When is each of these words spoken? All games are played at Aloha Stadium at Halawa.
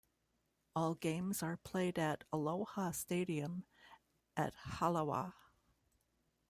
All 0.75 0.95
games 0.95 1.43
are 1.43 1.57
played 1.57 1.99
at 1.99 2.23
Aloha 2.33 2.89
Stadium 2.89 3.65
at 4.35 4.55
Halawa. 4.55 5.35